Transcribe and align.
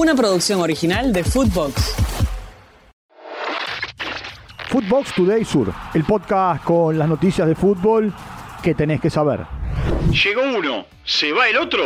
Una 0.00 0.14
producción 0.14 0.62
original 0.62 1.12
de 1.12 1.22
Footbox. 1.22 1.94
Footbox 4.70 5.14
Today 5.14 5.44
Sur, 5.44 5.74
el 5.92 6.04
podcast 6.04 6.64
con 6.64 6.98
las 6.98 7.06
noticias 7.06 7.46
de 7.46 7.54
fútbol 7.54 8.10
que 8.62 8.74
tenés 8.74 8.98
que 9.02 9.10
saber. 9.10 9.40
Llegó 10.10 10.40
uno, 10.56 10.86
¿se 11.04 11.32
va 11.32 11.50
el 11.50 11.58
otro? 11.58 11.84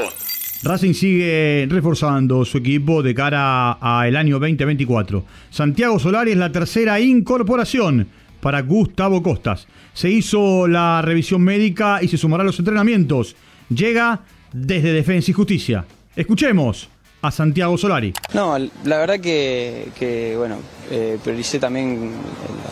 Racing 0.62 0.94
sigue 0.94 1.66
reforzando 1.68 2.44
su 2.44 2.58
equipo 2.58 3.02
de 3.02 3.16
cara 3.16 3.72
al 3.72 4.14
año 4.14 4.38
2024. 4.38 5.24
Santiago 5.50 5.98
Solari 5.98 6.30
es 6.30 6.36
la 6.36 6.52
tercera 6.52 7.00
incorporación 7.00 8.06
para 8.40 8.62
Gustavo 8.62 9.24
Costas. 9.24 9.66
Se 9.92 10.08
hizo 10.08 10.68
la 10.68 11.02
revisión 11.02 11.42
médica 11.42 11.98
y 12.00 12.06
se 12.06 12.16
sumará 12.16 12.44
a 12.44 12.46
los 12.46 12.60
entrenamientos. 12.60 13.34
Llega 13.70 14.20
desde 14.52 14.92
Defensa 14.92 15.32
y 15.32 15.34
Justicia. 15.34 15.84
Escuchemos 16.14 16.90
a 17.26 17.30
Santiago 17.30 17.76
Solari. 17.78 18.12
No, 18.34 18.56
la 18.58 18.98
verdad 18.98 19.20
que, 19.20 19.88
que 19.98 20.34
bueno, 20.36 20.58
eh, 20.90 21.18
prioricé 21.22 21.58
también 21.58 22.12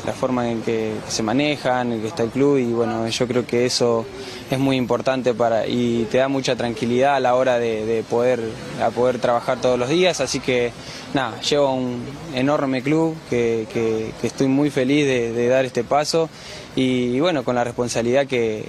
la 0.05 0.13
forma 0.13 0.51
en 0.51 0.63
que 0.63 0.93
se 1.09 1.23
manejan, 1.23 1.93
en 1.93 2.01
que 2.03 2.09
está 2.09 2.23
el 2.23 2.31
club 2.31 2.59
y 2.59 2.67
bueno, 2.73 3.09
yo 3.09 3.27
creo 3.27 3.47
que 3.47 3.65
eso 3.65 4.05
es 4.53 4.59
muy 4.59 4.77
importante 4.77 5.33
para 5.33 5.67
y 5.67 6.07
te 6.11 6.19
da 6.19 6.29
mucha 6.29 6.57
tranquilidad 6.57 7.17
a 7.17 7.21
la 7.21 7.35
hora 7.35 7.59
de, 7.59 8.05
poder, 8.09 8.41
a 8.83 8.91
poder 8.91 9.19
trabajar 9.19 9.61
todos 9.61 9.79
los 9.79 9.89
días, 9.89 10.21
así 10.21 10.41
que 10.41 10.73
nada, 11.15 11.41
llevo 11.41 11.73
un 11.73 12.03
enorme 12.35 12.83
club 12.83 13.17
que, 13.31 14.13
estoy 14.23 14.49
muy 14.49 14.69
feliz 14.71 15.07
de, 15.07 15.49
dar 15.49 15.65
este 15.65 15.85
paso 15.85 16.29
y, 16.77 17.19
bueno, 17.21 17.45
con 17.45 17.55
la 17.55 17.65
responsabilidad 17.65 18.27
que, 18.27 18.69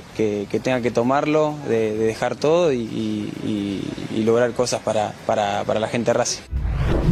tenga 0.64 0.82
que 0.82 0.92
tomarlo, 0.92 1.56
de, 1.68 1.94
dejar 1.98 2.38
todo 2.38 2.72
y, 2.72 3.82
lograr 4.24 4.54
cosas 4.54 4.80
para, 4.80 5.14
para, 5.26 5.66
para 5.66 5.82
la 5.82 5.90
gente 5.90 6.12
de 6.12 6.14
Racing. 6.14 6.44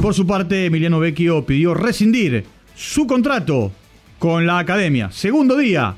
Por 0.02 0.14
su 0.14 0.26
parte, 0.26 0.66
Emiliano 0.66 1.00
Vecchio 1.00 1.46
pidió 1.46 1.74
rescindir 1.74 2.46
su 2.74 3.06
contrato 3.06 3.74
con 4.18 4.48
la 4.48 4.60
academia. 4.60 5.12
Segundo 5.12 5.58
día 5.58 5.96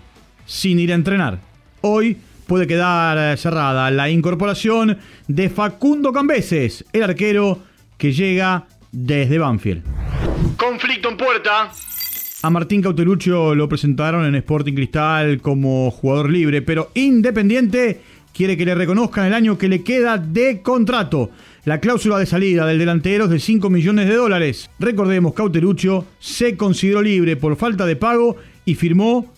sin 0.48 0.80
ir 0.80 0.92
a 0.92 0.96
entrenar. 0.96 1.40
Hoy 1.82 2.18
puede 2.54 2.68
quedar 2.68 3.34
eh, 3.34 3.36
cerrada 3.36 3.90
la 3.90 4.12
incorporación 4.12 5.00
de 5.28 5.50
Facundo 5.50 6.14
Cambeses, 6.14 6.86
el 6.94 7.02
arquero 7.02 7.58
que 7.98 8.14
llega 8.14 8.68
desde 8.92 9.40
Banfield. 9.40 9.82
Conflicto 10.56 11.10
en 11.10 11.18
puerta. 11.18 11.72
A 12.44 12.50
Martín 12.52 12.84
Cauteluccio 12.84 13.56
lo 13.56 13.68
presentaron 13.68 14.24
en 14.24 14.36
Sporting 14.36 14.74
Cristal 14.76 15.42
como 15.42 15.90
jugador 15.90 16.30
libre, 16.30 16.62
pero 16.62 16.92
Independiente 16.94 18.02
quiere 18.32 18.56
que 18.56 18.66
le 18.66 18.76
reconozcan 18.76 19.26
el 19.26 19.34
año 19.34 19.58
que 19.58 19.68
le 19.68 19.84
queda 19.84 20.20
de 20.20 20.62
contrato. 20.62 21.32
La 21.66 21.80
cláusula 21.80 22.20
de 22.20 22.28
salida 22.28 22.68
del 22.68 22.78
delantero 22.78 23.24
es 23.24 23.32
de 23.32 23.40
5 23.40 23.68
millones 23.72 24.08
de 24.08 24.14
dólares. 24.14 24.70
Recordemos, 24.78 25.34
Cauteruccio 25.34 26.06
se 26.20 26.56
consideró 26.56 27.02
libre 27.02 27.36
por 27.36 27.56
falta 27.56 27.88
de 27.88 27.96
pago 27.96 28.38
y 28.64 28.76
firmó 28.76 29.34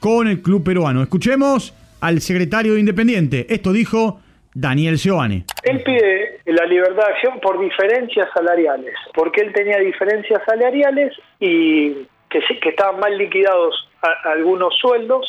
con 0.00 0.28
el 0.28 0.42
club 0.42 0.62
peruano. 0.62 1.02
Escuchemos 1.02 1.72
al 2.00 2.20
secretario 2.20 2.74
de 2.74 2.80
Independiente. 2.80 3.46
Esto 3.48 3.72
dijo 3.72 4.20
Daniel 4.54 4.98
Seoane. 4.98 5.44
Él 5.62 5.82
pide 5.82 6.40
la 6.46 6.64
libertad 6.66 7.06
de 7.06 7.12
acción 7.12 7.40
por 7.40 7.60
diferencias 7.60 8.28
salariales, 8.34 8.94
porque 9.14 9.42
él 9.42 9.52
tenía 9.52 9.78
diferencias 9.78 10.42
salariales 10.46 11.12
y 11.38 12.06
que, 12.28 12.40
que 12.60 12.68
estaban 12.70 13.00
mal 13.00 13.16
liquidados 13.16 13.88
algunos 14.24 14.74
sueldos 14.76 15.26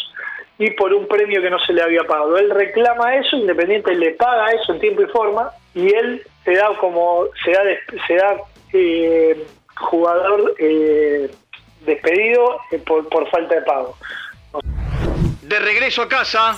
y 0.58 0.72
por 0.72 0.94
un 0.94 1.08
premio 1.08 1.42
que 1.42 1.50
no 1.50 1.60
se 1.60 1.74
le 1.74 1.82
había 1.82 2.04
pagado. 2.04 2.38
Él 2.38 2.50
reclama 2.50 3.16
eso, 3.16 3.38
Independiente 3.38 3.96
le 3.96 4.12
paga 4.12 4.52
eso 4.52 4.74
en 4.74 4.80
tiempo 4.80 5.02
y 5.02 5.08
forma 5.08 5.52
y 5.74 5.94
él 5.94 6.22
se 6.44 6.56
da 6.56 6.70
como 6.80 7.26
se 7.44 7.52
da, 7.52 7.64
se 8.08 8.16
da 8.16 8.36
eh, 8.74 9.46
jugador 9.76 10.56
eh, 10.60 11.30
despedido 11.86 12.60
eh, 12.72 12.80
por, 12.80 13.08
por 13.10 13.30
falta 13.30 13.56
de 13.56 13.62
pago. 13.62 13.96
De 15.50 15.58
regreso 15.58 16.04
a 16.04 16.08
casa. 16.08 16.58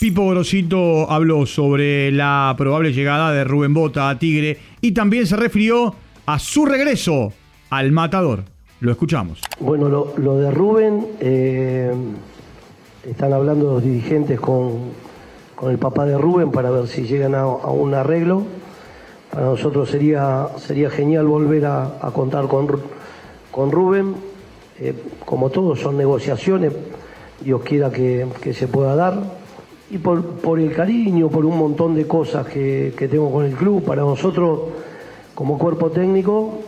Pipo 0.00 0.30
Grosito 0.30 1.10
habló 1.10 1.44
sobre 1.44 2.10
la 2.10 2.54
probable 2.56 2.94
llegada 2.94 3.30
de 3.30 3.44
Rubén 3.44 3.74
Bota 3.74 4.08
a 4.08 4.18
Tigre 4.18 4.58
y 4.80 4.92
también 4.92 5.26
se 5.26 5.36
refirió 5.36 5.94
a 6.24 6.38
su 6.38 6.64
regreso 6.64 7.34
al 7.68 7.92
Matador. 7.92 8.44
Lo 8.80 8.90
escuchamos. 8.90 9.42
Bueno, 9.60 9.90
lo, 9.90 10.14
lo 10.16 10.38
de 10.38 10.50
Rubén, 10.50 11.06
están 13.06 13.34
hablando 13.34 13.74
los 13.74 13.84
dirigentes 13.84 14.40
con, 14.40 14.92
el 15.68 15.76
papá 15.76 16.06
de 16.06 16.16
Rubén 16.16 16.50
para 16.52 16.70
ver 16.70 16.88
si 16.88 17.02
llegan 17.02 17.34
a, 17.34 17.46
un 17.46 17.92
arreglo. 17.92 18.44
Para 19.30 19.44
nosotros 19.44 19.90
sería, 19.90 20.48
sería 20.56 20.88
genial 20.88 21.26
volver 21.26 21.66
a, 21.66 22.10
contar 22.14 22.48
con, 22.48 22.80
con 23.50 23.70
Rubén. 23.70 24.14
Eh, 24.80 24.94
como 25.26 25.50
todos 25.50 25.80
son 25.80 25.98
negociaciones, 25.98 26.72
Dios 27.44 27.62
quiera 27.62 27.90
que, 27.90 28.26
se 28.54 28.68
pueda 28.68 28.94
dar. 28.94 29.18
Y 29.90 29.98
por, 29.98 30.22
por, 30.40 30.58
el 30.58 30.72
cariño, 30.74 31.28
por 31.28 31.44
un 31.44 31.58
montón 31.58 31.94
de 31.94 32.06
cosas 32.06 32.46
que, 32.46 32.94
tengo 33.10 33.30
con 33.30 33.44
el 33.44 33.52
club, 33.52 33.84
para 33.84 34.02
nosotros 34.02 34.60
como 35.34 35.58
cuerpo 35.58 35.90
técnico, 35.90 36.60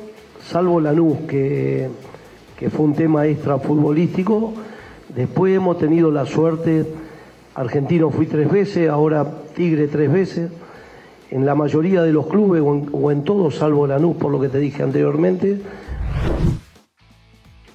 salvo 0.46 0.80
Lanús, 0.80 1.20
que, 1.28 1.88
que 2.58 2.70
fue 2.70 2.86
un 2.86 2.94
tema 2.94 3.26
extra 3.26 3.58
futbolístico, 3.58 4.52
Después 5.14 5.54
hemos 5.54 5.78
tenido 5.78 6.10
la 6.10 6.26
suerte, 6.26 6.86
argentino 7.54 8.10
fui 8.10 8.26
tres 8.26 8.50
veces, 8.50 8.90
ahora 8.90 9.24
Tigre 9.54 9.86
tres 9.86 10.10
veces, 10.10 10.50
en 11.30 11.46
la 11.46 11.54
mayoría 11.54 12.02
de 12.02 12.12
los 12.12 12.26
clubes 12.26 12.62
o 12.64 13.12
en, 13.12 13.24
todos, 13.24 13.54
salvo 13.54 13.86
Lanús, 13.86 14.16
por 14.16 14.32
lo 14.32 14.40
que 14.40 14.48
te 14.48 14.58
dije 14.58 14.82
anteriormente. 14.82 15.60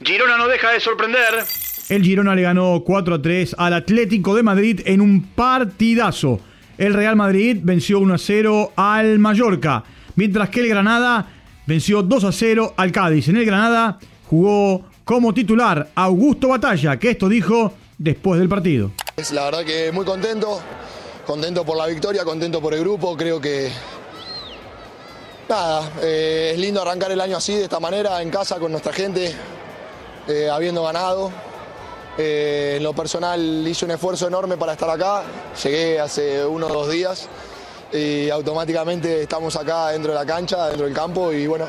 Girona 0.03 0.37
no 0.37 0.49
deja 0.49 0.71
de 0.71 0.81
sorprender. 0.81 1.45
El 1.89 2.03
Girona 2.03 2.35
le 2.35 2.43
ganó 2.43 2.83
4 2.85 3.15
a 3.15 3.21
3 3.21 3.55
al 3.57 3.73
Atlético 3.73 4.35
de 4.35 4.43
Madrid 4.43 4.81
en 4.85 5.01
un 5.01 5.23
partidazo. 5.23 6.39
El 6.77 6.93
Real 6.93 7.15
Madrid 7.15 7.57
venció 7.63 7.99
1 7.99 8.13
a 8.13 8.17
0 8.19 8.73
al 8.75 9.17
Mallorca, 9.17 9.83
mientras 10.15 10.49
que 10.49 10.59
el 10.59 10.69
Granada 10.69 11.27
venció 11.65 12.03
2 12.03 12.23
a 12.25 12.31
0 12.31 12.75
al 12.77 12.91
Cádiz. 12.91 13.27
En 13.29 13.37
el 13.37 13.45
Granada 13.45 13.97
jugó 14.27 14.85
como 15.03 15.33
titular 15.33 15.89
Augusto 15.95 16.49
Batalla, 16.49 16.99
que 16.99 17.09
esto 17.09 17.27
dijo 17.27 17.73
después 17.97 18.39
del 18.39 18.49
partido. 18.49 18.91
La 19.33 19.45
verdad 19.45 19.65
que 19.65 19.91
muy 19.91 20.05
contento, 20.05 20.61
contento 21.25 21.65
por 21.65 21.75
la 21.75 21.87
victoria, 21.87 22.23
contento 22.23 22.61
por 22.61 22.75
el 22.75 22.81
grupo, 22.81 23.17
creo 23.17 23.41
que 23.41 23.71
nada, 25.49 25.91
eh, 26.03 26.51
es 26.53 26.59
lindo 26.59 26.83
arrancar 26.83 27.11
el 27.11 27.19
año 27.19 27.37
así, 27.37 27.55
de 27.55 27.63
esta 27.63 27.79
manera, 27.79 28.21
en 28.21 28.29
casa 28.29 28.59
con 28.59 28.71
nuestra 28.71 28.93
gente, 28.93 29.33
eh, 30.27 30.49
habiendo 30.51 30.83
ganado. 30.83 31.48
Eh, 32.21 32.75
en 32.75 32.83
lo 32.83 32.91
personal 32.91 33.65
hice 33.65 33.85
un 33.85 33.91
esfuerzo 33.91 34.27
enorme 34.27 34.57
para 34.57 34.73
estar 34.73 34.89
acá, 34.89 35.23
llegué 35.63 36.01
hace 36.01 36.45
uno 36.45 36.67
o 36.67 36.73
dos 36.73 36.91
días 36.91 37.29
y 37.93 38.29
automáticamente 38.29 39.21
estamos 39.21 39.55
acá 39.55 39.87
dentro 39.91 40.11
de 40.11 40.19
la 40.19 40.25
cancha, 40.25 40.67
dentro 40.67 40.85
del 40.85 40.93
campo 40.93 41.31
y 41.31 41.47
bueno, 41.47 41.65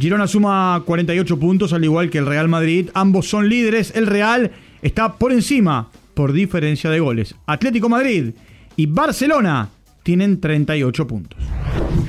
Girona 0.00 0.28
suma 0.28 0.80
48 0.86 1.38
puntos, 1.38 1.72
al 1.72 1.84
igual 1.84 2.08
que 2.08 2.18
el 2.18 2.26
Real 2.26 2.48
Madrid. 2.48 2.88
Ambos 2.94 3.28
son 3.28 3.48
líderes. 3.48 3.92
El 3.96 4.06
Real 4.06 4.52
está 4.80 5.14
por 5.14 5.32
encima 5.32 5.90
por 6.14 6.32
diferencia 6.32 6.88
de 6.88 7.00
goles. 7.00 7.34
Atlético 7.46 7.88
Madrid 7.88 8.32
y 8.76 8.86
Barcelona 8.86 9.68
tienen 10.04 10.40
38 10.40 11.06
puntos. 11.06 11.40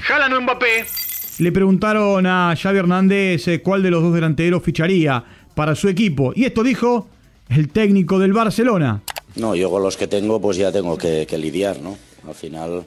Jalano 0.03 0.39
Mbappé. 0.39 0.85
Le 1.39 1.51
preguntaron 1.51 2.25
a 2.27 2.53
Xavi 2.55 2.77
Hernández 2.77 3.47
eh, 3.47 3.61
cuál 3.61 3.81
de 3.81 3.89
los 3.89 4.03
dos 4.03 4.13
delanteros 4.13 4.61
ficharía 4.61 5.23
para 5.55 5.75
su 5.75 5.89
equipo. 5.89 6.33
Y 6.35 6.45
esto 6.45 6.63
dijo 6.63 7.07
el 7.49 7.69
técnico 7.69 8.19
del 8.19 8.33
Barcelona. 8.33 9.01
No, 9.35 9.55
yo 9.55 9.69
con 9.69 9.83
los 9.83 9.97
que 9.97 10.07
tengo 10.07 10.41
pues 10.41 10.57
ya 10.57 10.71
tengo 10.71 10.97
que, 10.97 11.25
que 11.27 11.37
lidiar, 11.37 11.81
¿no? 11.81 11.97
Al 12.27 12.35
final 12.35 12.85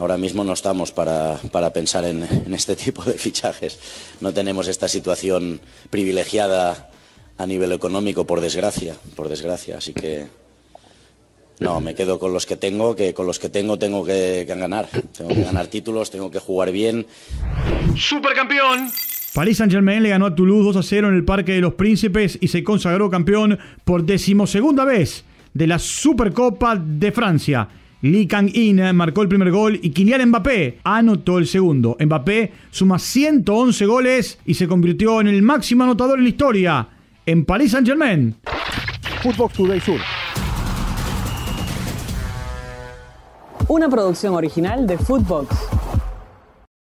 ahora 0.00 0.16
mismo 0.16 0.44
no 0.44 0.54
estamos 0.54 0.92
para, 0.92 1.38
pensar 1.72 2.04
en, 2.04 2.22
este 2.52 2.76
tipo 2.84 3.02
de 3.04 3.14
fichajes. 3.14 3.78
No 4.20 4.32
tenemos 4.32 4.66
esta 4.68 4.88
situación 4.88 5.60
privilegiada 5.90 6.90
a 7.38 7.46
nivel 7.46 7.72
económico, 7.72 8.26
por 8.26 8.40
desgracia, 8.40 8.96
por 9.14 9.28
desgracia. 9.28 9.78
Así 9.78 9.92
que 9.92 10.26
no, 11.58 11.80
me 11.80 11.94
quedo 11.94 12.18
con 12.18 12.32
los 12.32 12.46
que 12.46 12.56
tengo, 12.56 12.96
que 12.96 13.14
con 13.14 13.26
los 13.26 13.38
que 13.38 13.48
tengo 13.48 13.78
tengo 13.78 14.04
que, 14.04 14.44
ganar. 14.46 14.88
Tengo 15.16 15.34
que 15.34 15.44
ganar 15.44 15.66
títulos, 15.68 16.10
tengo 16.10 16.30
que 16.30 16.38
jugar 16.38 16.72
bien. 16.72 17.06
Supercampeón. 17.96 18.90
Paris 19.32 19.58
Saint-Germain 19.58 20.02
le 20.02 20.08
ganó 20.08 20.26
a 20.26 20.34
Toulouse 20.34 20.64
2 20.64 20.76
a 20.76 20.82
0 20.82 21.08
en 21.08 21.14
el 21.14 21.24
Parque 21.24 21.52
de 21.52 21.60
los 21.60 21.74
Príncipes 21.74 22.36
y 22.40 22.48
se 22.48 22.64
consagró 22.64 23.08
campeón 23.08 23.58
por 23.84 24.04
decimosegunda 24.04 24.84
vez 24.84 25.24
de 25.54 25.68
la 25.68 25.78
Supercopa 25.78 26.74
de 26.74 27.12
Francia. 27.12 27.68
Lee 28.02 28.26
Kang-in 28.26 28.94
marcó 28.96 29.22
el 29.22 29.28
primer 29.28 29.52
gol 29.52 29.78
y 29.80 29.90
Kylian 29.90 30.30
Mbappé 30.30 30.78
anotó 30.82 31.38
el 31.38 31.46
segundo. 31.46 31.96
Mbappé 32.00 32.52
suma 32.70 32.98
111 32.98 33.86
goles 33.86 34.38
y 34.46 34.54
se 34.54 34.66
convirtió 34.66 35.20
en 35.20 35.28
el 35.28 35.42
máximo 35.42 35.84
anotador 35.84 36.18
en 36.18 36.24
la 36.24 36.30
historia 36.30 36.88
en 37.24 37.44
Paris 37.44 37.70
Saint-Germain. 37.70 38.34
Footbox 39.22 39.54
Today 39.54 39.80
Sur. 39.80 40.00
Una 43.68 43.88
producción 43.88 44.34
original 44.34 44.88
de 44.88 44.98
Footbox. 44.98 45.79